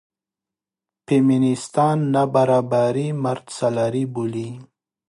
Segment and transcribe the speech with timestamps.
[1.05, 4.49] فیمینېستان نابرابري مردسالاري بولي.